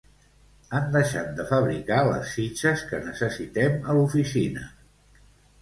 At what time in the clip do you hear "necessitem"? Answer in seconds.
3.09-3.79